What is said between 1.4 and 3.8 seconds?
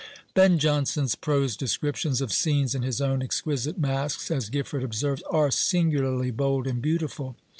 descriptions of scenes in his own exquisite